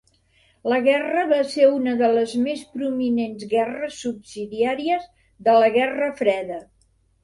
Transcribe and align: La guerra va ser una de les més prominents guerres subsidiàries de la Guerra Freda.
La 0.71 0.77
guerra 0.87 1.25
va 1.31 1.39
ser 1.51 1.67
una 1.73 1.93
de 2.01 2.09
les 2.17 2.33
més 2.47 2.65
prominents 2.79 3.47
guerres 3.55 4.03
subsidiàries 4.09 5.09
de 5.51 5.61
la 5.63 5.75
Guerra 5.81 6.15
Freda. 6.23 6.65